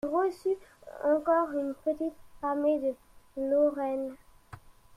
[0.03, 0.57] Il reçut
[1.03, 2.95] encore une petite armée de
[3.39, 4.15] Lorraine.